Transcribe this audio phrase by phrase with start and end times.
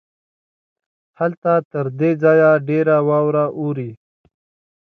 [1.19, 3.91] هلته تر دې ځای ډېره واوره اوري.